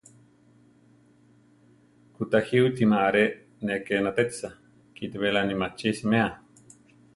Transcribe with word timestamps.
Kutajíwitima 2.15 2.97
aré 3.07 3.23
ne 3.65 3.75
ké 3.85 3.95
natétisa; 4.05 4.49
kíti 4.95 5.17
beláni 5.21 5.55
machí 5.61 5.89
siméa. 5.97 6.29